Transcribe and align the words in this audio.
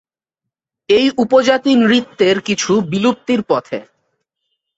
এই 0.89 1.07
উপজাতি 1.17 1.71
নৃত্যের 1.81 2.37
কিছু 2.41 2.71
বিলুপ্তির 2.91 3.41
পথে। 3.43 3.79